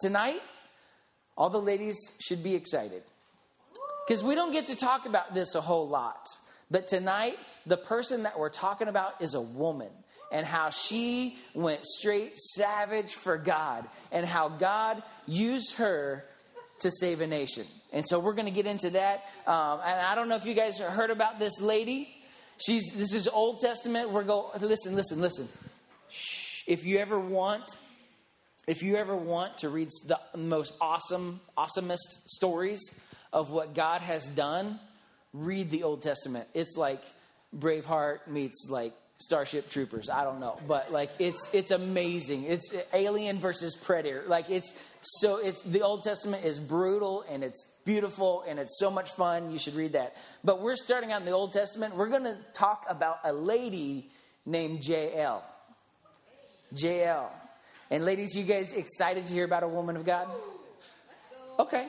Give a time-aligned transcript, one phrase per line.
[0.00, 0.40] tonight,
[1.36, 3.02] all the ladies should be excited
[4.06, 6.26] because we don't get to talk about this a whole lot.
[6.70, 9.90] But tonight, the person that we're talking about is a woman
[10.30, 16.24] and how she went straight savage for God and how God used her
[16.80, 17.66] to save a nation.
[17.92, 19.24] And so we're going to get into that.
[19.46, 22.08] Um, and I don't know if you guys heard about this lady.
[22.58, 24.10] She's this is Old Testament.
[24.10, 25.48] We're go listen, listen, listen.
[26.10, 26.62] Shh.
[26.66, 27.64] If you ever want,
[28.66, 32.80] if you ever want to read the most awesome, awesomest stories
[33.32, 34.78] of what God has done,
[35.32, 36.46] read the Old Testament.
[36.54, 37.02] It's like
[37.56, 40.08] Braveheart meets like Starship Troopers.
[40.08, 42.44] I don't know, but like it's it's amazing.
[42.44, 44.24] It's Alien versus Predator.
[44.26, 48.90] Like it's so it's the Old Testament is brutal and it's beautiful and it's so
[48.90, 49.50] much fun.
[49.50, 50.16] You should read that.
[50.42, 51.96] But we're starting out in the Old Testament.
[51.96, 54.08] We're going to talk about a lady
[54.46, 55.44] named Jael.
[56.74, 57.30] Jael.
[57.90, 60.28] And ladies, you guys excited to hear about a woman of God?
[61.58, 61.88] Okay.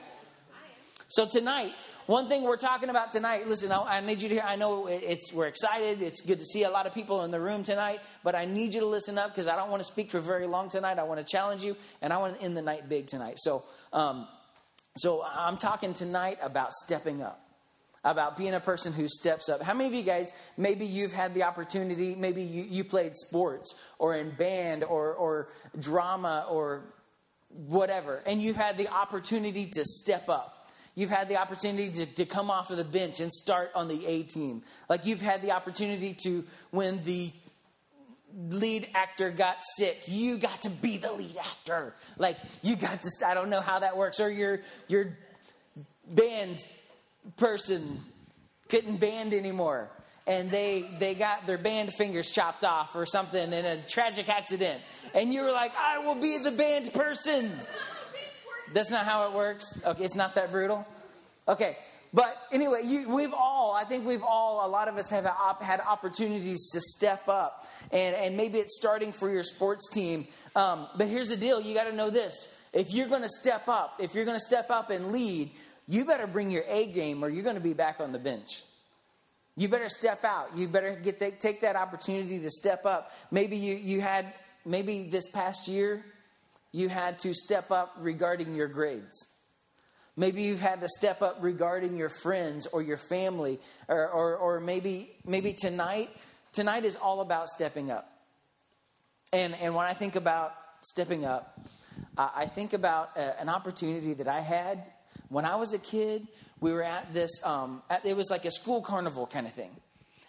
[1.08, 1.74] So tonight
[2.12, 4.44] one thing we're talking about tonight, listen, I, I need you to hear.
[4.46, 6.02] I know it's we're excited.
[6.02, 8.74] It's good to see a lot of people in the room tonight, but I need
[8.74, 11.00] you to listen up because I don't want to speak for very long tonight.
[11.00, 13.36] I want to challenge you, and I want to end the night big tonight.
[13.38, 13.64] So,
[13.94, 14.28] um,
[14.98, 17.46] so I'm talking tonight about stepping up
[18.04, 19.62] about being a person who steps up.
[19.62, 23.76] How many of you guys, maybe you've had the opportunity, maybe you, you played sports
[24.00, 25.50] or in band or, or
[25.80, 26.84] drama or
[27.50, 30.70] whatever, and you've had the opportunity to step up?
[30.96, 34.06] You've had the opportunity to, to come off of the bench and start on the
[34.06, 34.64] A team.
[34.90, 37.32] Like you've had the opportunity to, when the
[38.50, 41.94] lead actor got sick, you got to be the lead actor.
[42.18, 44.20] Like you got to, I don't know how that works.
[44.20, 45.18] Or your, your
[46.08, 46.58] band
[47.38, 48.00] person
[48.70, 49.90] couldn't band anymore
[50.28, 54.82] and they they got their band fingers chopped off or something in a tragic accident
[55.14, 57.52] and you were like i will be the band person
[58.74, 59.82] that's not how it works.
[59.86, 60.86] Okay, it's not that brutal.
[61.48, 61.76] Okay,
[62.14, 65.26] but anyway, you, we've all, I think we've all, a lot of us have
[65.60, 67.66] had opportunities to step up.
[67.92, 70.28] And, and maybe it's starting for your sports team.
[70.56, 72.56] Um, but here's the deal you got to know this.
[72.74, 75.52] If you're going to step up, if you're going to step up and lead,
[75.92, 78.64] you better bring your A game or you're going to be back on the bench.
[79.58, 80.56] You better step out.
[80.56, 83.12] You better get the, take that opportunity to step up.
[83.30, 84.34] Maybe you, you had,
[84.66, 86.06] maybe this past year,
[86.72, 89.28] you had to step up regarding your grades.
[90.16, 93.60] Maybe you've had to step up regarding your friends or your family,
[93.90, 96.10] or, or, or maybe, maybe tonight,
[96.54, 98.10] tonight is all about stepping up.
[99.34, 100.54] And, and when I think about
[100.84, 101.60] stepping up,
[102.18, 104.86] I think about a, an opportunity that I had
[105.32, 106.28] when I was a kid.
[106.60, 109.72] We were at this, um, at, it was like a school carnival kind of thing.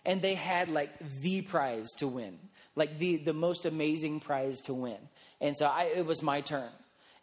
[0.07, 0.91] And they had like
[1.21, 2.39] the prize to win,
[2.75, 4.97] like the, the most amazing prize to win.
[5.43, 6.71] And so I, it was my turn.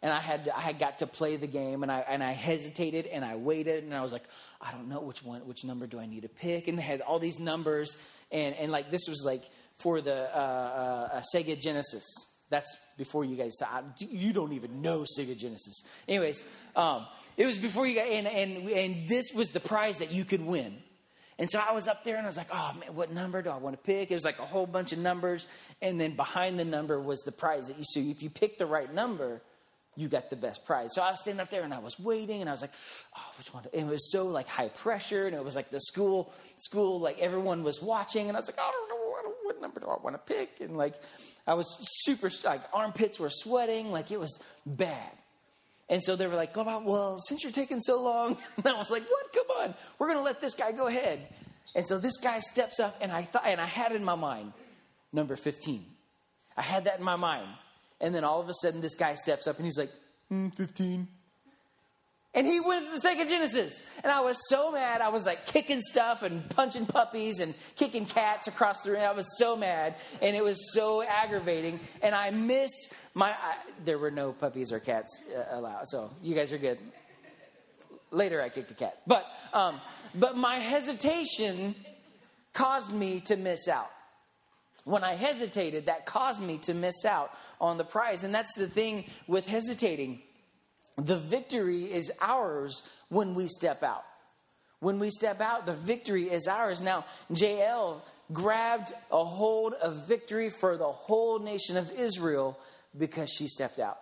[0.00, 3.06] And I had, I had got to play the game and I, and I hesitated
[3.06, 4.24] and I waited and I was like,
[4.60, 6.68] I don't know which one, which number do I need to pick?
[6.68, 7.96] And they had all these numbers.
[8.30, 9.42] And, and like, this was like
[9.78, 12.06] for the uh, uh, Sega Genesis.
[12.50, 13.56] That's before you guys,
[13.98, 15.82] you don't even know Sega Genesis.
[16.08, 16.42] Anyways,
[16.76, 17.06] um,
[17.36, 20.44] it was before you got, and, and, and this was the prize that you could
[20.44, 20.76] win.
[21.38, 23.48] And so I was up there and I was like, oh man, what number do
[23.48, 24.10] I want to pick?
[24.10, 25.46] It was like a whole bunch of numbers.
[25.80, 28.66] And then behind the number was the prize that you so if you pick the
[28.66, 29.40] right number,
[29.96, 30.90] you got the best prize.
[30.92, 32.72] So I was standing up there and I was waiting and I was like,
[33.16, 33.64] oh, which one?
[33.72, 37.18] And it was so like high pressure and it was like the school, school, like
[37.18, 38.28] everyone was watching.
[38.28, 38.89] And I was like, know
[39.50, 40.60] what, number do I want to pick?
[40.60, 40.94] And like,
[41.46, 41.66] I was
[42.02, 43.90] super, like armpits were sweating.
[43.90, 45.12] Like it was bad.
[45.88, 48.90] And so they were like, oh, well, since you're taking so long, and I was
[48.90, 49.32] like, what?
[49.32, 51.26] Come on, we're going to let this guy go ahead.
[51.74, 54.52] And so this guy steps up, and I thought, and I had in my mind
[55.12, 55.84] number 15.
[56.56, 57.48] I had that in my mind.
[58.00, 59.90] And then all of a sudden, this guy steps up and he's like,
[60.32, 61.06] mm, 15.
[62.32, 63.82] And he wins the Sega Genesis.
[64.04, 65.00] And I was so mad.
[65.00, 69.00] I was like kicking stuff and punching puppies and kicking cats across the room.
[69.00, 69.96] I was so mad.
[70.22, 71.80] And it was so aggravating.
[72.02, 73.30] And I missed my.
[73.30, 75.88] I, there were no puppies or cats uh, allowed.
[75.88, 76.78] So you guys are good.
[78.12, 78.98] Later, I kicked a cat.
[79.06, 79.80] But, um,
[80.14, 81.74] but my hesitation
[82.52, 83.90] caused me to miss out.
[84.84, 88.24] When I hesitated, that caused me to miss out on the prize.
[88.24, 90.22] And that's the thing with hesitating
[91.00, 94.04] the victory is ours when we step out.
[94.80, 96.80] When we step out, the victory is ours.
[96.80, 98.02] Now, Jael
[98.32, 102.58] grabbed a hold of victory for the whole nation of Israel
[102.96, 103.98] because she stepped out.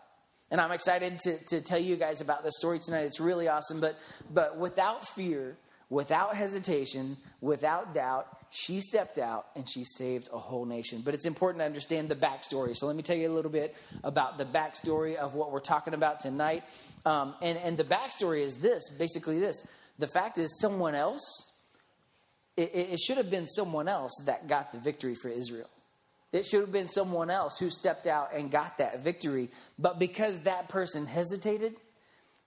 [0.51, 3.03] And I'm excited to, to tell you guys about this story tonight.
[3.03, 3.81] It's really awesome.
[3.81, 3.97] But,
[4.33, 5.57] but without fear,
[5.91, 11.03] without hesitation, without doubt, she stepped out and she saved a whole nation.
[11.05, 12.77] But it's important to understand the backstory.
[12.77, 15.95] So let me tell you a little bit about the backstory of what we're talking
[15.95, 16.65] about tonight.
[17.05, 19.67] Um, and, and the backstory is this basically, this.
[19.99, 21.23] The fact is, someone else,
[22.57, 25.69] it, it should have been someone else that got the victory for Israel.
[26.33, 29.51] It should have been someone else who stepped out and got that victory.
[29.79, 31.77] But because that person hesitated,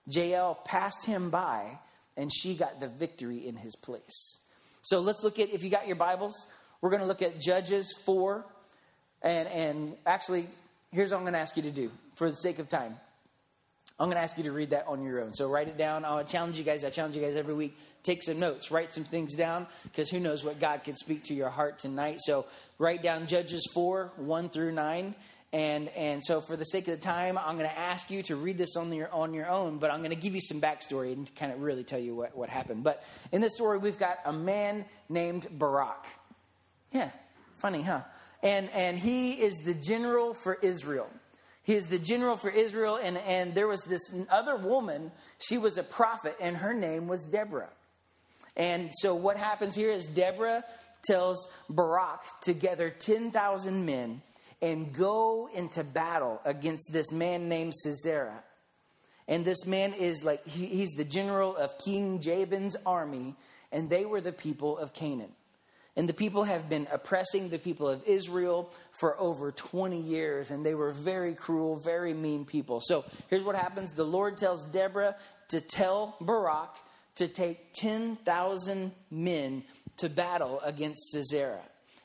[0.06, 1.78] Jael passed him by
[2.16, 4.38] and she got the victory in his place.
[4.82, 6.48] So let's look at, if you got your Bibles,
[6.80, 8.44] we're going to look at Judges 4.
[9.22, 10.46] And, and actually,
[10.90, 12.96] here's what I'm going to ask you to do for the sake of time.
[14.00, 15.34] I'm going to ask you to read that on your own.
[15.34, 16.04] So write it down.
[16.04, 16.84] I'll challenge you guys.
[16.84, 17.76] I challenge you guys every week.
[18.02, 18.72] Take some notes.
[18.72, 22.18] Write some things down because who knows what God can speak to your heart tonight.
[22.20, 22.46] So
[22.78, 25.14] write down Judges 4, 1 through 9.
[25.52, 28.36] And, and so, for the sake of the time, I'm going to ask you to
[28.36, 31.12] read this on your, on your own, but I'm going to give you some backstory
[31.12, 32.84] and kind of really tell you what, what happened.
[32.84, 36.06] But in this story, we've got a man named Barak.
[36.90, 37.10] Yeah,
[37.58, 38.00] funny, huh?
[38.42, 41.10] And, and he is the general for Israel.
[41.64, 45.12] He is the general for Israel, and, and there was this other woman.
[45.38, 47.70] She was a prophet, and her name was Deborah.
[48.56, 50.64] And so, what happens here is Deborah
[51.04, 54.22] tells Barak to gather 10,000 men
[54.62, 58.42] and go into battle against this man named Sisera.
[59.26, 63.34] And this man is like, he, he's the general of King Jabin's army,
[63.72, 65.32] and they were the people of Canaan.
[65.96, 70.64] And the people have been oppressing the people of Israel for over 20 years, and
[70.64, 72.80] they were very cruel, very mean people.
[72.82, 75.16] So here's what happens the Lord tells Deborah
[75.48, 76.76] to tell Barak
[77.16, 79.64] to take 10,000 men
[79.98, 81.60] to battle against Sisera.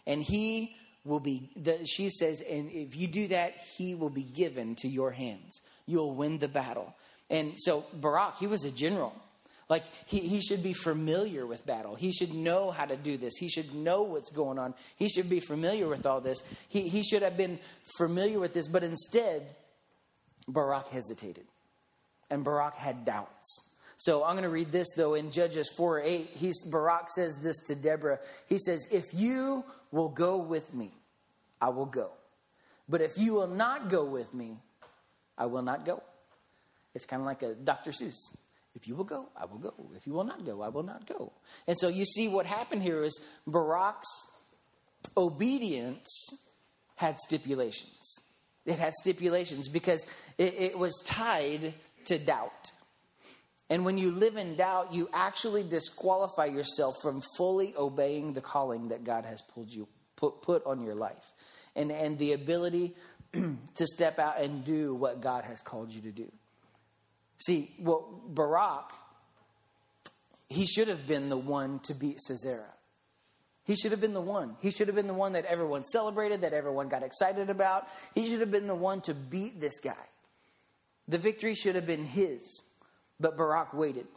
[0.05, 0.75] And he
[1.07, 4.87] will be, the, she says, and if you do that, he will be given to
[4.87, 5.61] your hands.
[5.85, 6.93] You'll win the battle.
[7.29, 9.13] And so Barak, he was a general.
[9.69, 11.95] Like, he, he should be familiar with battle.
[11.95, 13.35] He should know how to do this.
[13.35, 14.73] He should know what's going on.
[14.95, 16.41] He should be familiar with all this.
[16.69, 17.59] He, he should have been
[17.97, 19.45] familiar with this, but instead,
[20.47, 21.45] Barak hesitated.
[22.29, 23.67] And Barak had doubts.
[23.97, 26.29] So I'm going to read this, though, in Judges 4 8.
[26.33, 28.19] He's, Barak says this to Deborah.
[28.47, 30.91] He says, If you will go with me,
[31.61, 32.11] I will go.
[32.89, 34.57] But if you will not go with me,
[35.37, 36.01] I will not go.
[36.95, 37.91] It's kind of like a Dr.
[37.91, 38.35] Seuss.
[38.75, 39.73] If you will go, I will go.
[39.95, 41.33] If you will not go, I will not go.
[41.67, 44.07] And so you see what happened here is Barak's
[45.15, 46.07] obedience
[46.95, 48.19] had stipulations.
[48.65, 50.05] It had stipulations because
[50.37, 51.73] it, it was tied
[52.05, 52.71] to doubt.
[53.69, 58.89] And when you live in doubt, you actually disqualify yourself from fully obeying the calling
[58.89, 61.33] that God has pulled you put, put on your life.
[61.75, 62.95] And, and the ability
[63.33, 66.31] to step out and do what God has called you to do.
[67.39, 68.91] See, well, Barak,
[70.49, 72.73] he should have been the one to beat Sisera.
[73.65, 74.55] He should have been the one.
[74.61, 77.87] He should have been the one that everyone celebrated, that everyone got excited about.
[78.15, 79.93] He should have been the one to beat this guy.
[81.09, 82.63] The victory should have been his.
[83.19, 84.07] But Barak waited.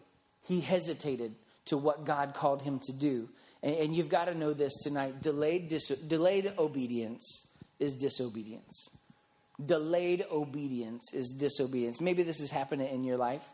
[0.43, 1.35] He hesitated
[1.67, 3.29] to what God called him to do.
[3.63, 7.47] And, and you've got to know this tonight delayed, dis- delayed obedience
[7.79, 8.91] is disobedience.
[9.65, 12.01] Delayed obedience is disobedience.
[12.01, 13.47] Maybe this is happening in your life.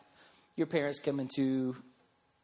[0.55, 1.75] Your parents come into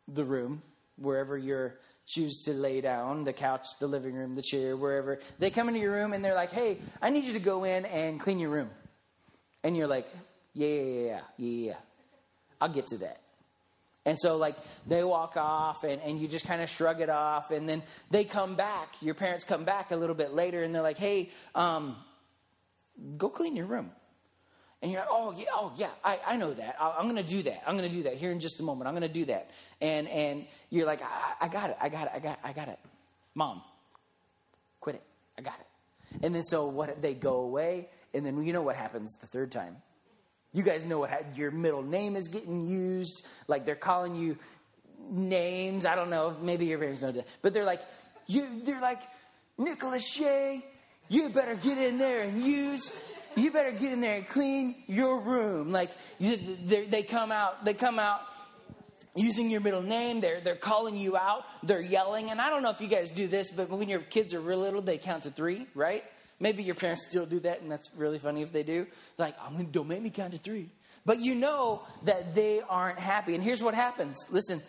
[0.07, 0.61] the room,
[0.97, 1.75] wherever you're
[2.05, 5.19] choose to lay down the couch, the living room, the chair, wherever.
[5.39, 7.85] They come into your room and they're like, hey, I need you to go in
[7.85, 8.69] and clean your room.
[9.63, 10.07] And you're like,
[10.53, 11.73] yeah, yeah, yeah, yeah, yeah.
[12.63, 13.19] I'll get to that.
[14.05, 14.55] And so, like,
[14.87, 17.51] they walk off and, and you just kind of shrug it off.
[17.51, 18.95] And then they come back.
[19.01, 21.97] Your parents come back a little bit later and they're like, hey, um,
[23.17, 23.91] go clean your room.
[24.81, 26.77] And you're like, oh, yeah, oh, yeah, I, I know that.
[26.79, 27.63] I, am going to do that.
[27.67, 28.87] I'm going to do that here in just a moment.
[28.87, 29.51] I'm going to do that.
[29.81, 31.77] And, and you're like, I, I got it.
[31.81, 32.11] I got it.
[32.15, 32.79] I got, I got it.
[33.35, 33.61] Mom,
[34.79, 35.03] quit it.
[35.37, 36.17] I got it.
[36.21, 37.01] And then so what?
[37.01, 37.89] They go away.
[38.13, 39.77] And then you know what happens the third time
[40.53, 43.25] you guys know what your middle name is getting used.
[43.47, 44.37] Like they're calling you
[45.09, 45.85] names.
[45.85, 46.35] I don't know.
[46.41, 47.27] Maybe your parents know that.
[47.41, 47.81] But they're like,
[48.27, 49.01] you, they're like,
[49.57, 50.63] Nicholas Shea,
[51.09, 52.91] you better get in there and use,
[53.35, 55.71] you better get in there and clean your room.
[55.71, 58.21] Like you, they come out, they come out
[59.15, 60.21] using your middle name.
[60.21, 61.43] They're, they're calling you out.
[61.63, 62.29] They're yelling.
[62.31, 64.59] And I don't know if you guys do this, but when your kids are real
[64.59, 66.03] little, they count to three, right?
[66.39, 68.87] Maybe your parents still do that, and that's really funny if they do.
[69.17, 70.69] Like, I'm gonna, don't make me count to three.
[71.05, 73.35] But you know that they aren't happy.
[73.35, 74.25] And here's what happens.
[74.29, 74.61] Listen,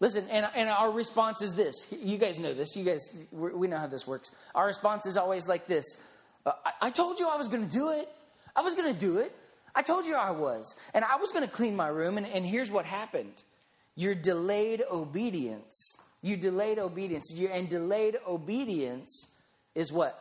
[0.00, 1.92] listen, and, and our response is this.
[1.92, 2.76] You guys know this.
[2.76, 3.00] You guys,
[3.32, 4.30] we know how this works.
[4.54, 5.84] Our response is always like this
[6.46, 8.08] uh, I, I told you I was gonna do it.
[8.54, 9.34] I was gonna do it.
[9.74, 10.76] I told you I was.
[10.94, 13.42] And I was gonna clean my room, and, and here's what happened
[13.96, 17.34] your delayed obedience You delayed obedience.
[17.52, 19.26] And delayed obedience
[19.74, 20.18] is what?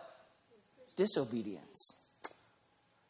[1.00, 1.94] Disobedience.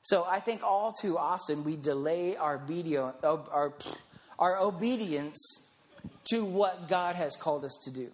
[0.03, 3.73] So I think all too often we delay our, video, our,
[4.37, 5.39] our obedience
[6.25, 8.09] to what God has called us to do.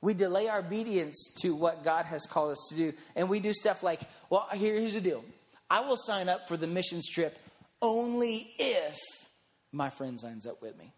[0.00, 2.92] We delay our obedience to what God has called us to do.
[3.16, 5.24] And we do stuff like, well, here, here's the deal
[5.68, 7.36] I will sign up for the missions trip
[7.82, 8.96] only if
[9.72, 10.92] my friend signs up with me.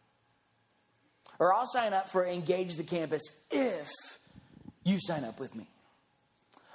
[1.39, 3.89] Or I'll sign up for Engage the Campus if
[4.85, 5.67] you sign up with me.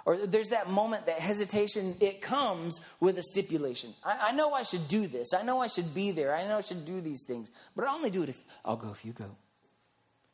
[0.05, 3.93] Or there's that moment, that hesitation, it comes with a stipulation.
[4.03, 5.33] I, I, know I should do this.
[5.33, 6.35] I know I should be there.
[6.35, 7.49] I know I should do these things.
[7.75, 9.35] But I'll only do it if I'll go if you go.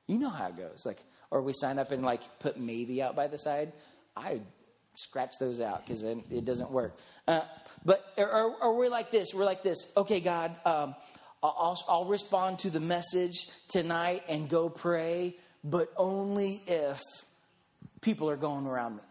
[0.07, 0.85] You know how it goes.
[0.85, 1.01] Like,
[1.31, 3.71] or we sign up and like put maybe out by the side.
[4.15, 4.41] I
[4.95, 6.97] scratch those out because it doesn't work.
[7.25, 7.41] Uh,
[7.85, 9.33] but or, or, we're like this.
[9.33, 9.89] We're like this.
[9.95, 10.95] Okay, God, um,
[11.41, 17.01] I'll, I'll respond to the message tonight and go pray, but only if
[18.01, 19.01] people are going around me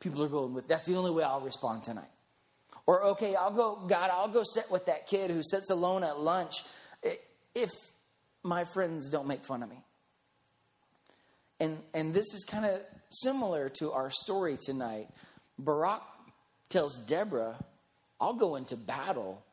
[0.00, 0.66] people are going with.
[0.66, 2.08] That's the only way I'll respond tonight.
[2.86, 6.18] Or, okay, I'll go, God, I'll go sit with that kid who sits alone at
[6.18, 6.64] lunch
[7.54, 7.70] if
[8.42, 9.84] my friends don't make fun of me.
[11.60, 12.80] And, and this is kind of
[13.10, 15.08] similar to our story tonight.
[15.58, 16.02] Barak
[16.70, 17.62] tells Deborah,
[18.18, 19.44] I'll go into battle,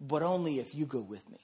[0.00, 1.38] but only if you go with me.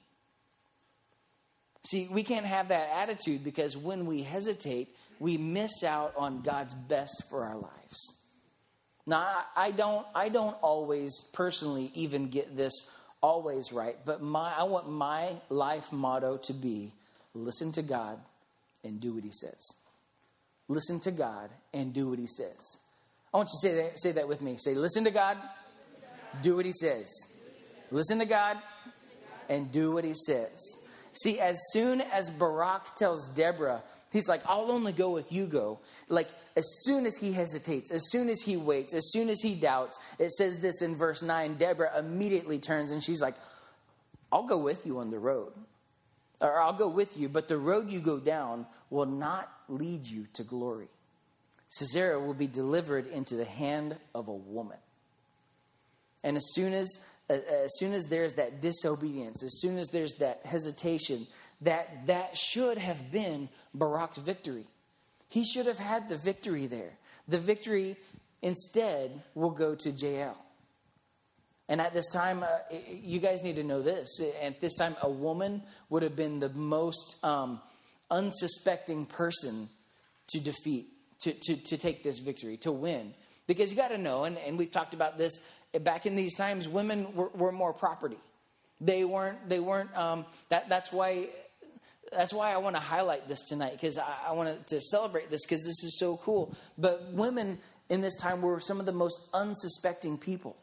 [1.87, 6.73] See, we can't have that attitude because when we hesitate, we miss out on God's
[6.73, 8.14] best for our lives.
[9.07, 12.73] Now, I don't, I don't always personally even get this
[13.21, 16.93] always right, but my, I want my life motto to be
[17.33, 18.19] listen to God
[18.83, 19.67] and do what He says.
[20.67, 22.79] Listen to God and do what He says.
[23.33, 24.57] I want you to say that, say that with me.
[24.57, 25.37] Say, listen to God,
[26.41, 27.11] do what He says.
[27.91, 28.57] Listen to God
[29.49, 30.59] and do what He says.
[31.13, 33.83] See, as soon as Barak tells Deborah,
[34.15, 35.79] He's like, I'll only go with you go.
[36.07, 39.55] Like, as soon as he hesitates, as soon as he waits, as soon as he
[39.55, 43.33] doubts, it says this in verse 9 Deborah immediately turns and she's like,
[44.31, 45.51] I'll go with you on the road.
[46.39, 50.27] Or I'll go with you, but the road you go down will not lead you
[50.35, 50.87] to glory.
[51.67, 54.77] Sisera will be delivered into the hand of a woman.
[56.23, 60.45] And as soon as as soon as there's that disobedience, as soon as there's that
[60.45, 61.27] hesitation,
[61.65, 64.65] that that should have been Barak's victory.
[65.27, 66.93] He should have had the victory there.
[67.27, 67.97] The victory
[68.41, 70.37] instead will go to Jael.
[71.67, 72.47] And at this time, uh,
[72.89, 74.21] you guys need to know this.
[74.41, 77.59] At this time, a woman would have been the most um,
[78.11, 79.67] unsuspecting person
[80.27, 80.87] to defeat,
[81.21, 83.13] to, to, to take this victory, to win.
[83.47, 85.41] Because you got to know, and, and we've talked about this
[85.81, 88.17] back in these times, women were, were more property.
[88.79, 91.29] They weren't, they weren't, um, that, that's why
[92.15, 95.45] that's why I want to highlight this tonight because I, I want to celebrate this
[95.45, 96.55] because this is so cool.
[96.77, 100.55] But women in this time were some of the most unsuspecting people.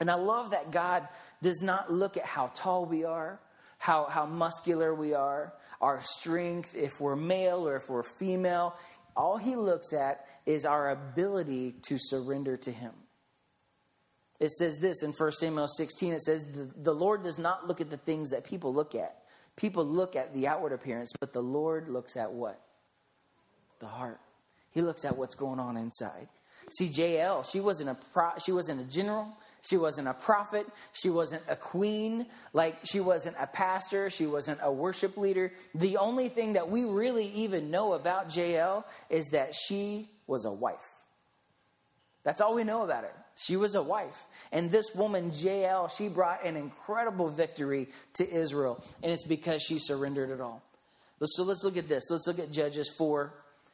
[0.00, 1.06] And I love that God
[1.42, 3.40] does not look at how tall we are,
[3.78, 8.76] how, how muscular we are, our strength, if we're male or if we're female.
[9.16, 12.92] All he looks at is our ability to surrender to him.
[14.38, 17.80] It says this in 1 Samuel 16 it says, the, the Lord does not look
[17.80, 19.22] at the things that people look at.
[19.56, 22.60] People look at the outward appearance, but the Lord looks at what?
[23.80, 24.20] The heart.
[24.72, 26.28] He looks at what's going on inside.
[26.70, 29.28] See, Jael, she wasn't a pro, she wasn't a general,
[29.62, 34.58] she wasn't a prophet, she wasn't a queen, like she wasn't a pastor, she wasn't
[34.62, 35.52] a worship leader.
[35.74, 40.52] The only thing that we really even know about Jael is that she was a
[40.52, 40.94] wife.
[42.24, 43.25] That's all we know about her.
[43.36, 44.24] She was a wife.
[44.50, 48.82] And this woman, Jael, she brought an incredible victory to Israel.
[49.02, 50.62] And it's because she surrendered it all.
[51.22, 52.10] So let's look at this.
[52.10, 53.32] Let's look at Judges 4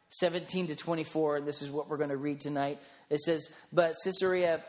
[0.09, 1.37] 17 to 24.
[1.39, 2.79] And this is what we're going to read tonight.
[3.09, 4.63] It says, But Sisera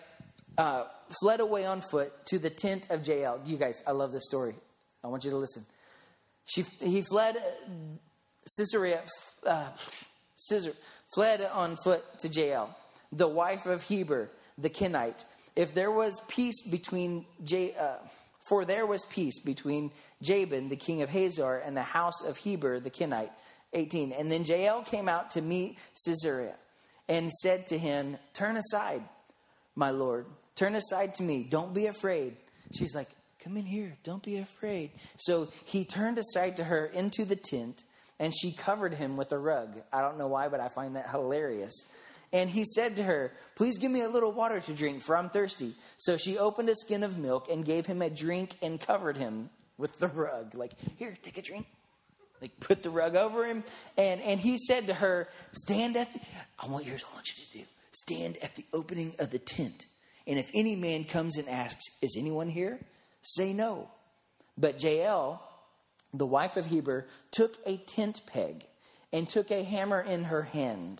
[0.58, 0.86] uh,
[1.20, 3.42] fled away on foot to the tent of Jael.
[3.46, 4.54] You guys, I love this story.
[5.04, 5.66] I want you to listen.
[6.46, 7.38] She, he fled,
[8.46, 9.02] Sisera,
[9.46, 9.70] uh,
[10.36, 10.74] Sisera
[11.14, 12.76] fled on foot to Jael,
[13.12, 15.26] the wife of Heber the Kenite.
[15.56, 17.96] If there was peace between J, uh,
[18.48, 19.92] for there was peace between
[20.22, 23.32] Jabin, the king of Hazor, and the house of Heber, the Kenite.
[23.74, 24.12] 18.
[24.12, 26.54] And then Jael came out to meet Sisera
[27.10, 29.02] and said to him, Turn aside,
[29.76, 30.26] my lord.
[30.56, 31.46] Turn aside to me.
[31.50, 32.36] Don't be afraid.
[32.74, 33.10] She's like,
[33.44, 33.98] Come in here.
[34.04, 34.92] Don't be afraid.
[35.18, 37.84] So he turned aside to her into the tent,
[38.18, 39.82] and she covered him with a rug.
[39.92, 41.74] I don't know why, but I find that hilarious.
[42.34, 45.30] And he said to her, Please give me a little water to drink, for I'm
[45.30, 45.75] thirsty.
[45.98, 49.52] So she opened a skin of milk and gave him a drink and covered him
[49.78, 50.56] with the rug.
[50.56, 51.68] Like, here, take a drink.
[52.42, 53.63] like put the rug over him.
[53.98, 56.20] And, and he said to her, Stand at the,
[56.58, 59.40] I want, here's what I want you to do stand at the opening of the
[59.40, 59.86] tent.
[60.25, 62.80] And if any man comes and asks, Is anyone here?
[63.22, 63.90] Say no.
[64.58, 65.42] But Jael,
[66.13, 68.66] the wife of Heber, took a tent peg
[69.12, 71.00] and took a hammer in her hand.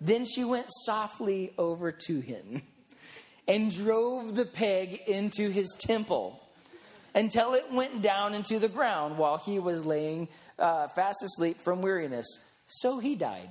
[0.00, 2.62] Then she went softly over to him
[3.48, 6.40] and drove the peg into his temple
[7.14, 10.28] until it went down into the ground while he was laying
[10.58, 12.26] uh, fast asleep from weariness.
[12.66, 13.48] So he died.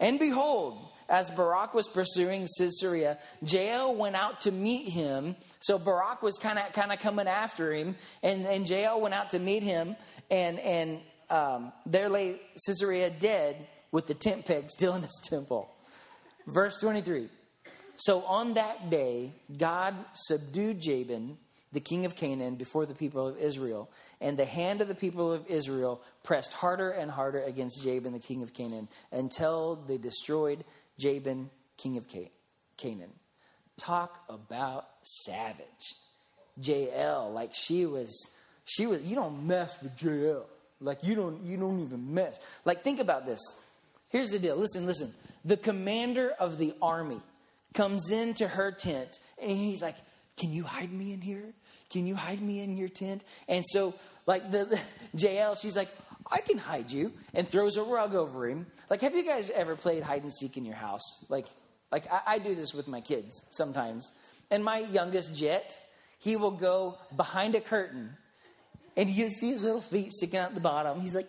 [0.00, 5.36] and behold, as Barak was pursuing Sisera, Jael went out to meet him.
[5.60, 9.30] So Barak was kind of kind of coming after him, and, and Jael went out
[9.30, 9.96] to meet him,
[10.30, 15.70] and and um, there lay Sisera dead with the tent peg still in his temple.
[16.46, 17.28] Verse 23.
[17.96, 21.36] So on that day, God subdued Jabin,
[21.72, 23.90] the king of Canaan, before the people of Israel.
[24.20, 28.20] And the hand of the people of Israel pressed harder and harder against Jabin, the
[28.20, 30.64] king of Canaan, until they destroyed
[30.98, 32.06] Jabin, king of
[32.76, 33.10] Canaan.
[33.78, 35.94] Talk about savage.
[36.60, 38.30] Jael, like she was,
[38.64, 40.46] she was, you don't mess with Jael.
[40.80, 42.38] Like you don't, you don't even mess.
[42.64, 43.40] Like think about this.
[44.08, 44.56] Here's the deal.
[44.56, 45.12] Listen, listen.
[45.44, 47.20] The commander of the army
[47.74, 49.96] comes into her tent and he's like,
[50.36, 51.52] Can you hide me in here?
[51.90, 53.24] Can you hide me in your tent?
[53.48, 53.94] And so,
[54.26, 54.80] like, the, the
[55.14, 55.88] Jael, she's like,
[56.30, 58.66] I can hide you, and throws a rug over him.
[58.90, 61.24] Like, have you guys ever played hide and seek in your house?
[61.30, 61.46] Like,
[61.90, 64.12] like I, I do this with my kids sometimes.
[64.50, 65.78] And my youngest, Jet,
[66.18, 68.16] he will go behind a curtain
[68.98, 71.00] and you see his little feet sticking out the bottom.
[71.00, 71.28] He's like,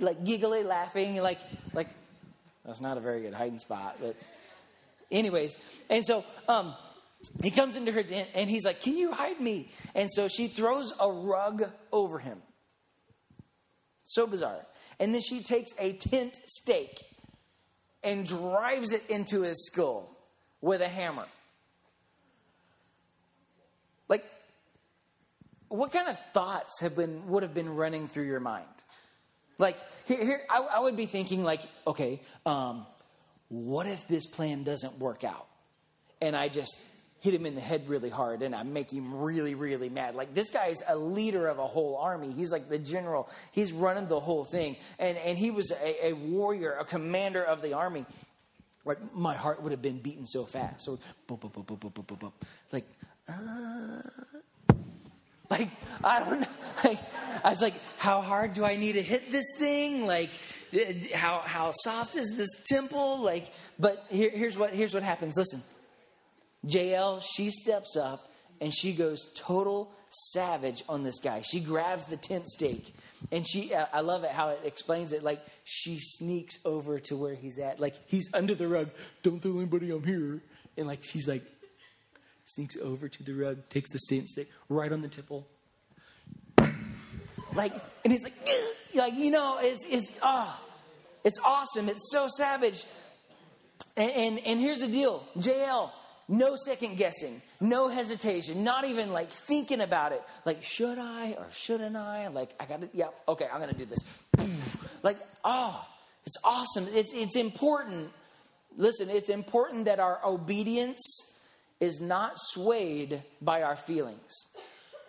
[0.00, 1.38] like giggly, laughing, like,
[1.72, 1.90] like
[2.64, 3.96] that's not a very good hiding spot.
[4.00, 4.16] But,
[5.10, 5.58] anyways,
[5.90, 6.74] and so um,
[7.42, 10.48] he comes into her tent and he's like, "Can you hide me?" And so she
[10.48, 12.42] throws a rug over him.
[14.02, 14.66] So bizarre.
[15.00, 17.02] And then she takes a tent stake
[18.02, 20.16] and drives it into his skull
[20.60, 21.26] with a hammer.
[24.08, 24.24] Like,
[25.68, 28.66] what kind of thoughts have been would have been running through your mind?
[29.58, 32.86] Like, here, here I, I would be thinking, like, okay, um,
[33.48, 35.46] what if this plan doesn't work out?
[36.20, 36.76] And I just
[37.24, 40.14] hit him in the head really hard and I make him really, really mad.
[40.14, 42.30] Like this guy's a leader of a whole army.
[42.30, 43.30] He's like the general.
[43.52, 44.76] He's running the whole thing.
[44.98, 48.04] And and he was a, a warrior, a commander of the army.
[48.84, 50.84] Like my heart would have been beating so fast.
[50.84, 52.32] So boop, boop, boop,
[52.72, 52.84] like
[53.26, 54.02] uh,
[55.50, 55.68] like
[56.02, 56.46] I don't know.
[56.82, 56.98] Like
[57.42, 60.04] I was like, how hard do I need to hit this thing?
[60.04, 60.28] Like
[61.14, 63.20] how how soft is this temple?
[63.20, 65.34] Like, but here, here's what here's what happens.
[65.36, 65.62] Listen,
[66.62, 68.20] Jael, she steps up
[68.60, 71.42] and she goes total savage on this guy.
[71.42, 72.94] She grabs the tent stake
[73.32, 75.22] and she, uh, I love it how it explains it.
[75.22, 77.80] Like she sneaks over to where he's at.
[77.80, 78.90] Like he's under the rug.
[79.22, 80.42] Don't tell anybody I'm here.
[80.76, 81.42] And like she's like,
[82.44, 85.46] sneaks over to the rug, takes the tent stake right on the tipple.
[87.54, 87.72] Like,
[88.04, 88.34] and he's like,
[88.94, 90.72] like, you know, it's, it's, ah, oh,
[91.24, 91.88] it's awesome.
[91.88, 92.84] It's so savage.
[93.96, 95.92] And, and, and here's the deal Jael,
[96.28, 100.22] no second guessing, no hesitation, not even like thinking about it.
[100.44, 102.28] Like, should I or shouldn't I?
[102.28, 103.98] Like, I got to, yeah, okay, I'm to do this.
[105.02, 105.86] like, oh,
[106.26, 106.86] it's awesome.
[106.92, 108.10] It's, it's important.
[108.76, 111.00] Listen, it's important that our obedience
[111.84, 114.32] is not swayed by our feelings.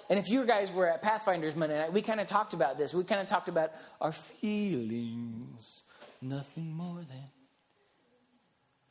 [0.09, 2.93] And if you guys were at Pathfinders Monday night, we kind of talked about this.
[2.93, 5.83] We kind of talked about our feelings,
[6.21, 7.29] nothing more than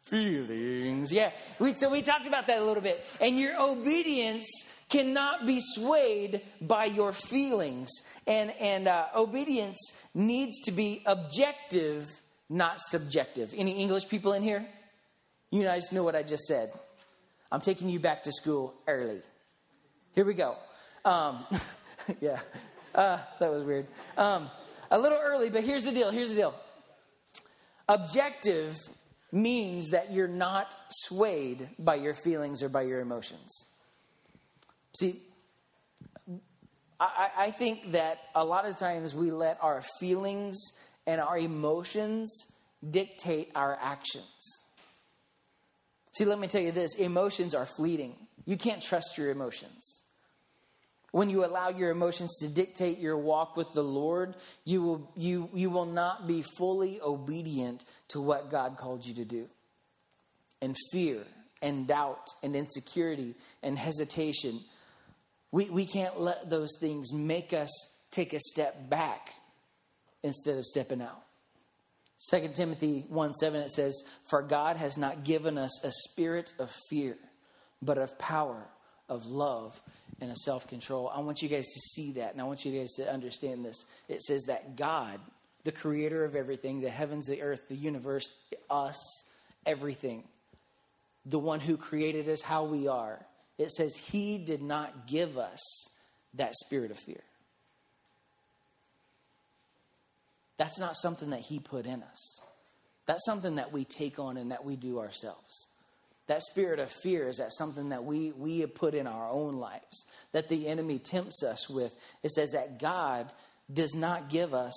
[0.02, 1.12] feelings.
[1.12, 3.04] Yeah, we, so we talked about that a little bit.
[3.20, 4.48] And your obedience
[4.88, 7.90] cannot be swayed by your feelings.
[8.26, 9.78] And, and uh, obedience
[10.14, 12.08] needs to be objective,
[12.48, 13.52] not subjective.
[13.56, 14.66] Any English people in here?
[15.50, 16.72] You guys know what I just said.
[17.54, 19.20] I'm taking you back to school early.
[20.16, 20.56] Here we go.
[21.04, 21.44] Um,
[22.20, 22.40] yeah,
[22.92, 23.86] uh, that was weird.
[24.18, 24.50] Um,
[24.90, 26.10] a little early, but here's the deal.
[26.10, 26.54] Here's the deal.
[27.88, 28.74] Objective
[29.30, 33.52] means that you're not swayed by your feelings or by your emotions.
[34.96, 35.22] See,
[36.98, 40.58] I, I, think that a lot of times we let our feelings
[41.06, 42.32] and our emotions
[42.90, 44.63] dictate our actions.
[46.16, 48.14] See, let me tell you this emotions are fleeting.
[48.46, 50.02] You can't trust your emotions.
[51.10, 55.48] When you allow your emotions to dictate your walk with the Lord, you will, you,
[55.54, 59.48] you will not be fully obedient to what God called you to do.
[60.60, 61.22] And fear
[61.62, 64.60] and doubt and insecurity and hesitation,
[65.52, 67.70] we, we can't let those things make us
[68.10, 69.30] take a step back
[70.22, 71.23] instead of stepping out.
[72.30, 76.70] 2 Timothy 1 7, it says, For God has not given us a spirit of
[76.88, 77.16] fear,
[77.82, 78.66] but of power,
[79.08, 79.80] of love,
[80.20, 81.10] and of self control.
[81.14, 83.84] I want you guys to see that, and I want you guys to understand this.
[84.08, 85.20] It says that God,
[85.64, 88.30] the creator of everything, the heavens, the earth, the universe,
[88.70, 88.98] us,
[89.66, 90.24] everything,
[91.26, 93.24] the one who created us how we are,
[93.58, 95.60] it says he did not give us
[96.34, 97.22] that spirit of fear.
[100.56, 102.40] That's not something that He put in us.
[103.06, 105.68] That's something that we take on and that we do ourselves.
[106.26, 109.54] That spirit of fear is that something that we, we have put in our own
[109.54, 111.94] lives, that the enemy tempts us with.
[112.22, 113.30] It says that God
[113.72, 114.74] does not give us,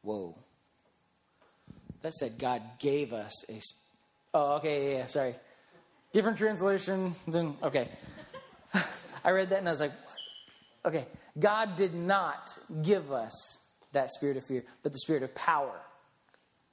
[0.00, 0.38] whoa.
[2.00, 3.60] That said, God gave us a,
[4.32, 5.34] oh, okay, yeah, yeah sorry.
[6.12, 7.88] Different translation than, okay.
[9.24, 9.92] I read that and I was like,
[10.84, 11.06] okay.
[11.38, 13.61] God did not give us
[13.92, 15.80] that spirit of fear, but the spirit of power.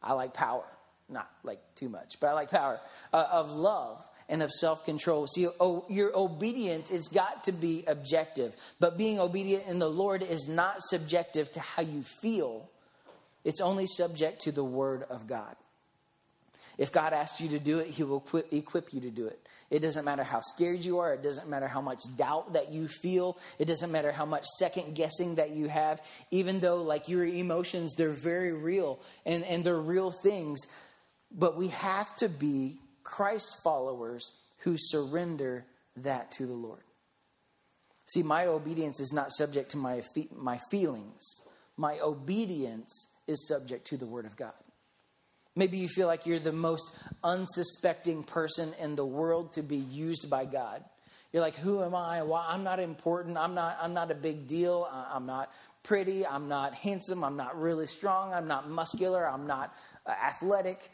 [0.02, 0.66] I like power,
[1.10, 2.80] not like too much, but I like power
[3.14, 5.28] uh, of love and of self control.
[5.28, 10.24] See, oh, your obedience has got to be objective, but being obedient in the Lord
[10.24, 12.70] is not subjective to how you feel,
[13.44, 15.56] it's only subject to the Word of God.
[16.78, 19.40] If God asks you to do it, He will equip, equip you to do it.
[19.70, 21.14] It doesn't matter how scared you are.
[21.14, 23.38] It doesn't matter how much doubt that you feel.
[23.60, 26.02] It doesn't matter how much second guessing that you have.
[26.32, 30.60] Even though, like, your emotions, they're very real and, and they're real things.
[31.32, 35.66] But we have to be Christ followers who surrender
[35.98, 36.82] that to the Lord.
[38.08, 40.02] See, my obedience is not subject to my,
[40.36, 41.24] my feelings,
[41.78, 44.54] my obedience is subject to the Word of God.
[45.60, 50.30] Maybe you feel like you're the most unsuspecting person in the world to be used
[50.30, 50.86] by God.
[51.34, 52.24] You're like, who am I?
[52.24, 53.38] Well, I'm not important.
[53.38, 54.88] I'm not, I'm not a big deal.
[54.90, 55.52] I'm not
[55.84, 56.26] pretty.
[56.26, 57.26] I'm not handsome.
[57.26, 58.34] I'm not really strong.
[58.34, 59.30] I'm not muscular.
[59.30, 60.90] I'm not uh, athletic.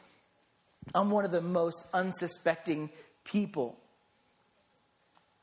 [0.95, 2.89] I'm one of the most unsuspecting
[3.23, 3.77] people.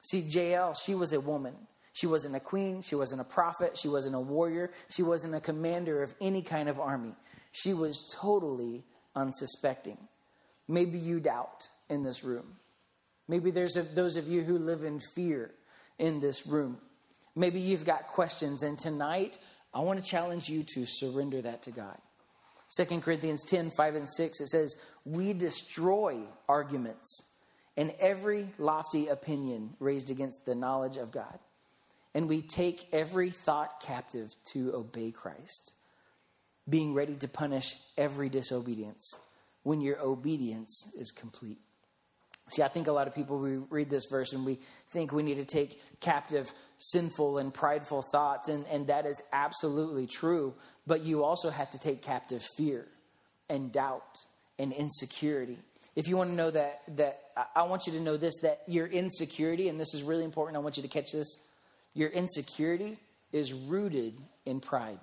[0.02, 1.54] See, Jael, she was a woman.
[1.92, 2.82] She wasn't a queen.
[2.82, 3.78] She wasn't a prophet.
[3.78, 4.72] She wasn't a warrior.
[4.88, 7.14] She wasn't a commander of any kind of army.
[7.52, 8.82] She was totally
[9.14, 9.98] unsuspecting.
[10.68, 12.56] Maybe you doubt in this room.
[13.28, 15.50] Maybe there's a, those of you who live in fear
[15.98, 16.78] in this room.
[17.34, 19.38] Maybe you've got questions, and tonight
[19.72, 21.96] I want to challenge you to surrender that to God.
[22.76, 27.22] 2 Corinthians 10 5 and 6, it says, We destroy arguments
[27.76, 31.38] and every lofty opinion raised against the knowledge of God.
[32.14, 35.74] And we take every thought captive to obey Christ
[36.68, 39.18] being ready to punish every disobedience
[39.62, 41.58] when your obedience is complete.
[42.50, 44.58] See, I think a lot of people we read this verse and we
[44.92, 50.06] think we need to take captive sinful and prideful thoughts, and, and that is absolutely
[50.06, 50.54] true.
[50.86, 52.86] But you also have to take captive fear
[53.48, 54.18] and doubt
[54.58, 55.58] and insecurity.
[55.94, 57.20] If you want to know that, that
[57.54, 60.60] I want you to know this that your insecurity, and this is really important, I
[60.60, 61.38] want you to catch this.
[61.94, 62.98] Your insecurity
[63.32, 64.98] is rooted in pride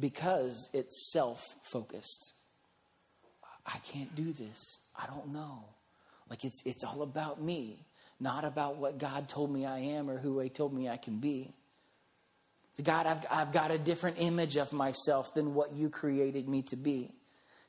[0.00, 2.32] because it's self focused.
[3.66, 4.80] I can't do this.
[4.96, 5.64] I don't know.
[6.28, 7.84] Like it's it's all about me,
[8.18, 11.18] not about what God told me I am or who He told me I can
[11.18, 11.54] be.
[12.82, 16.76] God, I've, I've got a different image of myself than what you created me to
[16.76, 17.10] be.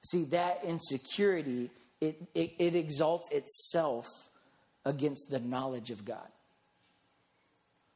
[0.03, 4.07] See, that insecurity, it, it, it exalts itself
[4.85, 6.27] against the knowledge of God.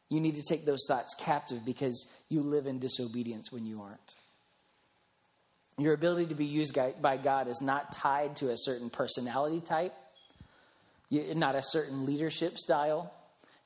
[0.09, 4.15] You need to take those thoughts captive because you live in disobedience when you aren't.
[5.77, 9.93] Your ability to be used by God is not tied to a certain personality type,
[11.11, 13.13] not a certain leadership style.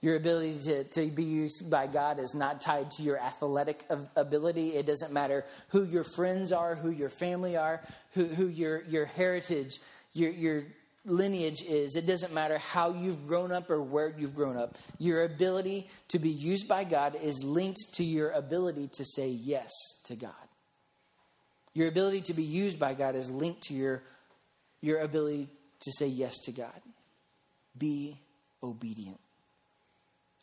[0.01, 3.83] Your ability to, to be used by God is not tied to your athletic
[4.15, 4.69] ability.
[4.69, 7.81] It doesn't matter who your friends are, who your family are,
[8.13, 9.79] who, who your, your heritage,
[10.13, 10.63] your, your
[11.05, 11.95] lineage is.
[11.95, 14.77] It doesn't matter how you've grown up or where you've grown up.
[14.99, 19.69] Your ability to be used by God is linked to your ability to say yes
[20.05, 20.31] to God.
[21.73, 24.03] Your ability to be used by God is linked to your,
[24.81, 25.49] your ability
[25.81, 26.81] to say yes to God.
[27.77, 28.19] Be
[28.61, 29.19] obedient.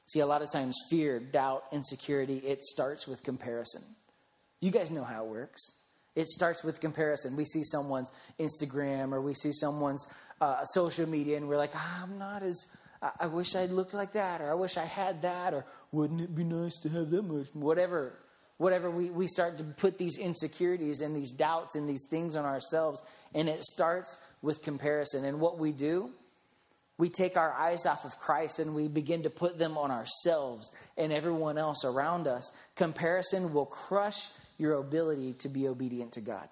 [0.07, 3.83] See, a lot of times fear, doubt, insecurity, it starts with comparison.
[4.61, 5.61] You guys know how it works.
[6.15, 7.37] It starts with comparison.
[7.37, 10.07] We see someone's Instagram or we see someone's
[10.41, 12.67] uh, social media and we're like, ah, I'm not as,
[13.03, 16.21] I, I wish I looked like that or I wish I had that or wouldn't
[16.21, 17.49] it be nice to have that much?
[17.53, 18.15] Whatever
[18.59, 22.45] whatever we, we start to put these insecurities and these doubts and these things on
[22.45, 23.03] ourselves
[23.35, 26.11] and it starts with comparison and what we do
[26.99, 30.73] we take our eyes off of Christ and we begin to put them on ourselves
[30.97, 36.49] and everyone else around us, comparison will crush your ability to be obedient to God.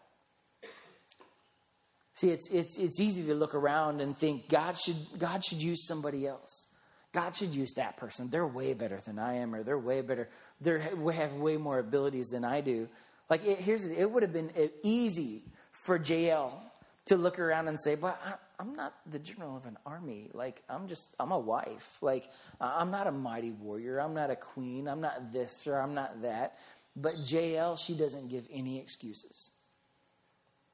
[2.13, 5.87] See, it's, it's, it's easy to look around and think God should, God should use
[5.87, 6.69] somebody else.
[7.15, 8.29] God should use that person.
[8.29, 10.29] They're way better than I am, or they're way better.
[10.61, 12.89] They have way more abilities than I do.
[13.31, 16.61] Like, it, here's it would have been uh, easy for Jael
[17.07, 18.21] to look around and say, but
[18.59, 20.29] I, am not the general of an army.
[20.35, 21.99] Like, I'm just, I'm a wife.
[22.01, 22.29] Like,
[22.61, 24.01] I'm not a mighty warrior.
[24.01, 24.89] I'm not a queen.
[24.89, 26.59] I'm not this or I'm not that.
[26.97, 29.53] But Jael, she doesn't give any excuses.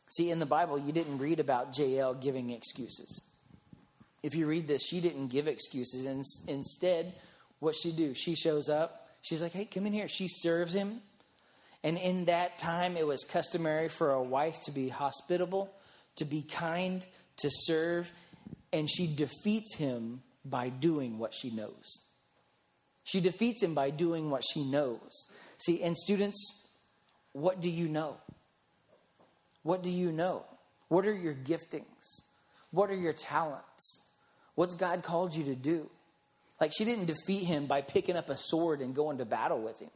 [0.09, 3.22] See, in the Bible, you didn't read about Jael giving excuses.
[4.23, 6.05] If you read this, she didn't give excuses.
[6.05, 7.15] And instead,
[7.59, 8.15] what she do?
[8.15, 9.09] She shows up.
[9.23, 10.09] She's like, hey, come in here.
[10.09, 11.01] She serves him.
[11.83, 15.73] And in that time, it was customary for a wife to be hospitable
[16.17, 17.05] to be kind,
[17.39, 18.13] to serve,
[18.73, 22.03] and she defeats him by doing what she knows.
[23.05, 25.29] She defeats him by doing what she knows.
[25.59, 26.69] See, and students,
[27.33, 28.17] what do you know?
[29.63, 30.45] What do you know?
[30.89, 32.23] What are your giftings?
[32.71, 34.01] What are your talents?
[34.61, 35.88] What's God called you to do?
[36.61, 39.79] Like, she didn't defeat him by picking up a sword and going to battle with
[39.81, 39.88] him.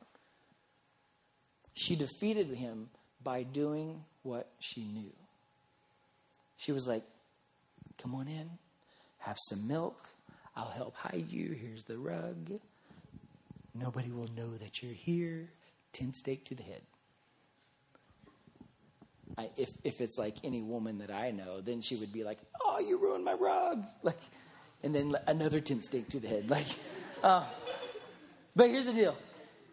[1.74, 2.88] She defeated him
[3.22, 5.12] by doing what she knew.
[6.57, 7.03] She was like,
[7.98, 8.48] Come on in,
[9.18, 10.09] have some milk.
[10.57, 11.50] I'll help hide you.
[11.50, 12.53] Here's the rug.
[13.74, 15.50] Nobody will know that you're here.
[15.92, 16.81] Tent stake to the head.
[19.37, 22.38] I, if if it's like any woman that I know, then she would be like,
[22.64, 24.20] "Oh, you ruined my rug," like,
[24.85, 26.66] and then another tent stake to the head, like.
[27.23, 27.42] Uh,
[28.55, 29.16] but here's the deal: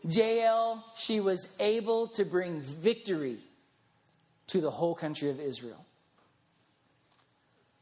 [0.08, 3.38] Jael, she was able to bring victory
[4.48, 5.86] to the whole country of Israel.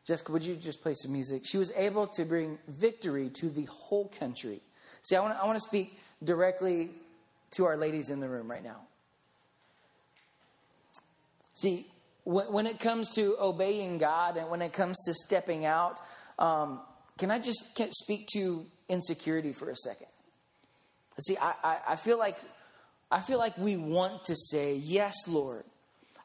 [0.06, 1.44] Jessica, would you just play some music?
[1.46, 4.60] She was able to bring victory to the whole country.
[5.04, 6.90] See, I want to, I want to speak directly
[7.52, 8.78] to our ladies in the room right now.
[11.54, 11.86] See,
[12.24, 16.00] when, when it comes to obeying God and when it comes to stepping out,
[16.40, 16.80] um,
[17.20, 20.08] can I just speak to insecurity for a second?
[21.20, 22.38] See, I, I, I feel like
[23.12, 25.64] I feel like we want to say, Yes, Lord.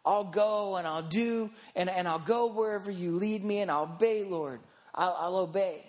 [0.06, 3.84] I'll go and I'll do and, and I'll go wherever you lead me and I'll
[3.84, 4.60] obey, Lord.
[4.94, 5.82] I'll, I'll obey.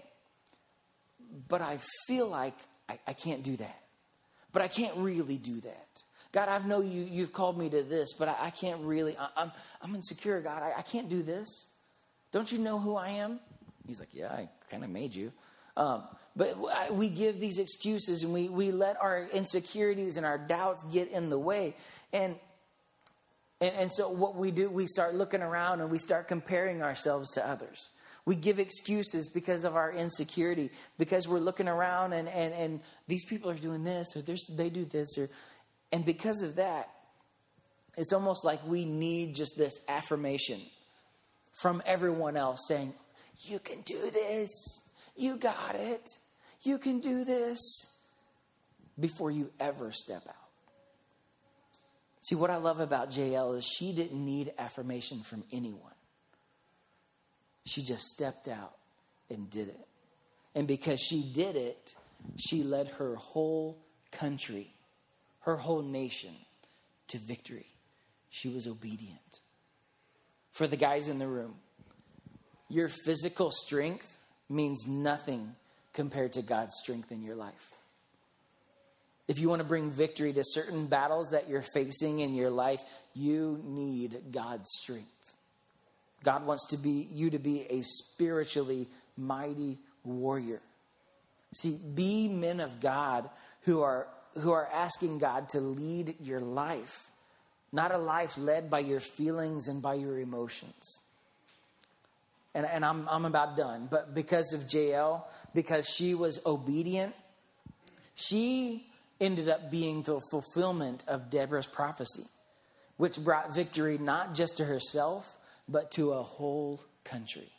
[1.50, 2.56] But I feel like
[2.88, 3.82] I, I can't do that.
[4.54, 5.88] But I can't really do that.
[6.32, 9.26] God, I know you, you've called me to this, but I, I can't really, I,
[9.26, 10.64] am I'm, I'm insecure, God.
[10.64, 11.48] I, I can't do this.
[12.32, 13.42] Don't you know who I am?
[13.88, 15.32] He's like, Yeah, I kind of made you.
[15.78, 16.04] Um,
[16.38, 21.12] but we give these excuses and we, we let our insecurities and our doubts get
[21.12, 21.76] in the way.
[22.14, 22.36] And
[23.62, 27.32] and, and so what we do, we start looking around and we start comparing ourselves
[27.34, 27.90] to others.
[28.26, 33.24] We give excuses because of our insecurity, because we're looking around and, and, and these
[33.26, 35.18] people are doing this or they do this.
[35.18, 35.30] Or,
[35.92, 36.90] and because of that,
[37.98, 40.60] it's almost like we need just this affirmation
[41.62, 42.94] from everyone else saying,
[43.42, 44.82] You can do this.
[45.16, 46.10] You got it.
[46.62, 47.60] You can do this.
[49.00, 50.36] Before you ever step out.
[52.22, 55.92] See, what I love about Jael is she didn't need affirmation from anyone.
[57.66, 58.74] She just stepped out
[59.30, 59.88] and did it.
[60.56, 61.94] And because she did it,
[62.38, 63.78] she led her whole
[64.12, 64.74] country,
[65.42, 66.34] her whole nation
[67.10, 67.68] to victory.
[68.30, 69.42] She was obedient.
[70.52, 71.56] For the guys in the room,
[72.70, 74.18] your physical strength
[74.50, 75.56] means nothing
[75.94, 77.74] compared to God's strength in your life.
[79.28, 82.82] If you want to bring victory to certain battles that you're facing in your life,
[83.16, 85.08] you need God's strength.
[86.24, 90.62] God wants to be you to be a spiritually mighty warrior.
[91.54, 93.30] See, be men of God
[93.62, 94.08] who are
[94.40, 97.10] who are asking God to lead your life,
[97.72, 101.02] not a life led by your feelings and by your emotions.
[102.56, 103.88] And, and I'm, I'm about done.
[103.92, 107.14] But because of Jael, because she was obedient,
[108.16, 108.88] she
[109.20, 112.24] ended up being the fulfillment of Deborah's prophecy,
[112.96, 115.38] which brought victory not just to herself,
[115.68, 117.52] but to a whole country.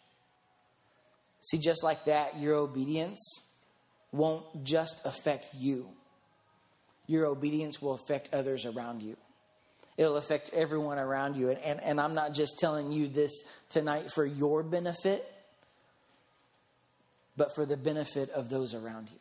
[1.42, 3.20] See, just like that, your obedience
[4.12, 5.88] won't just affect you,
[7.06, 9.16] your obedience will affect others around you.
[9.96, 11.50] It'll affect everyone around you.
[11.50, 13.32] And, and, and I'm not just telling you this
[13.70, 15.24] tonight for your benefit,
[17.36, 19.18] but for the benefit of those around you.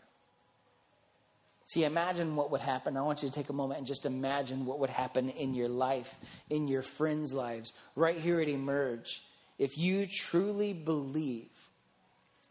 [1.68, 2.96] See, imagine what would happen.
[2.96, 5.70] I want you to take a moment and just imagine what would happen in your
[5.70, 6.14] life,
[6.50, 9.24] in your friends' lives, right here at Emerge,
[9.58, 11.50] if you truly believe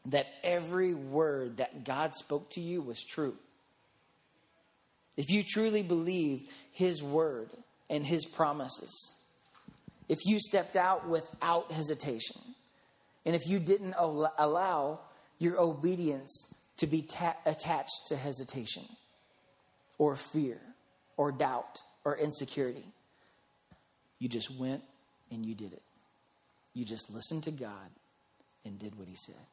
[0.07, 3.37] that every word that God spoke to you was true,
[5.17, 7.51] if you truly believe His word
[7.95, 9.17] and His promises,
[10.09, 12.41] if you stepped out without hesitation,
[13.25, 14.99] and if you didn't allow
[15.39, 18.83] your obedience to be ta- attached to hesitation
[19.97, 20.61] or fear
[21.17, 22.85] or doubt or insecurity,
[24.19, 24.83] you just went
[25.31, 25.83] and you did it.
[26.75, 27.91] You just listened to God
[28.65, 29.47] and did what He said.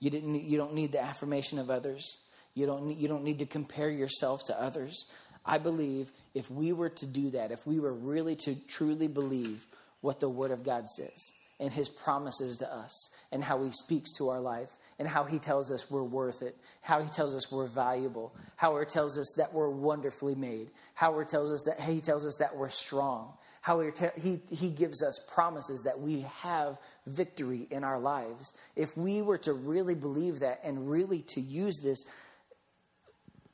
[0.00, 2.16] You, didn't, you don't need the affirmation of others.
[2.54, 5.06] You don't, you don't need to compare yourself to others.
[5.44, 9.66] I believe if we were to do that, if we were really to truly believe
[10.00, 14.16] what the Word of God says and His promises to us and how He speaks
[14.18, 17.50] to our life and how He tells us we're worth it, how He tells us
[17.50, 21.80] we're valuable, how He tells us that we're wonderfully made, how He tells us that
[21.80, 26.22] He tells us that we're strong, how he, he, he gives us promises that we
[26.40, 28.54] have victory in our lives.
[28.74, 32.04] If we were to really believe that and really to use this,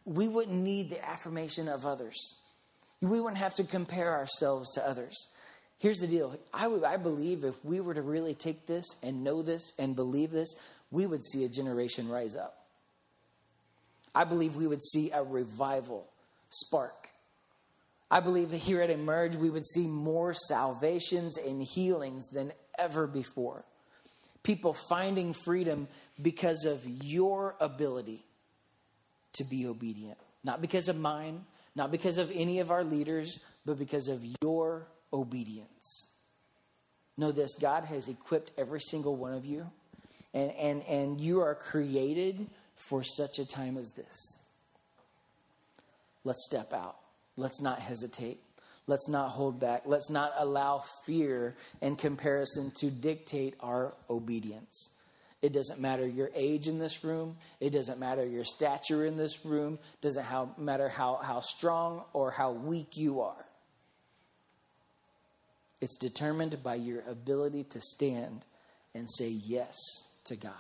[0.09, 2.37] we wouldn't need the affirmation of others.
[3.01, 5.29] We wouldn't have to compare ourselves to others.
[5.79, 9.23] Here's the deal I, would, I believe if we were to really take this and
[9.23, 10.57] know this and believe this,
[10.91, 12.65] we would see a generation rise up.
[14.15, 16.09] I believe we would see a revival
[16.49, 17.11] spark.
[18.11, 23.07] I believe that here at Emerge, we would see more salvations and healings than ever
[23.07, 23.67] before.
[24.43, 25.87] People finding freedom
[26.23, 28.25] because of your ability
[29.35, 30.19] to be obedient.
[30.45, 34.87] Not because of mine, not because of any of our leaders, but because of your
[35.13, 36.09] obedience.
[37.17, 39.67] Know this God has equipped every single one of you,
[40.33, 44.39] and, and, and you are created for such a time as this.
[46.25, 46.97] Let's step out.
[47.37, 48.39] Let's not hesitate.
[48.87, 49.83] Let's not hold back.
[49.85, 54.91] Let's not allow fear and comparison to dictate our obedience.
[55.41, 57.37] It doesn't matter your age in this room.
[57.61, 59.79] It doesn't matter your stature in this room.
[59.95, 63.47] It doesn't how, matter how, how strong or how weak you are.
[65.81, 68.45] It's determined by your ability to stand
[68.95, 69.77] and say yes
[70.25, 70.53] to God.